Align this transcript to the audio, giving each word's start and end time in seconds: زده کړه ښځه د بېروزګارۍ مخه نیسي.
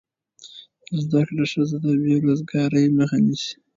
زده 1.03 1.21
کړه 1.27 1.43
ښځه 1.51 1.77
د 1.83 1.85
بېروزګارۍ 2.03 2.85
مخه 2.97 3.17
نیسي. 3.25 3.53